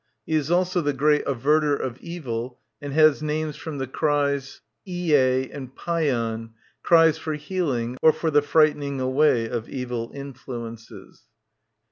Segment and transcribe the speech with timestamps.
[0.25, 4.05] He is also the great Averter of Evil, and has names from the cries
[4.73, 9.69] "/^" (pronounced" Ee ay") and" Paian," cries for healing or for the frightening away of
[9.69, 11.27] evil influences.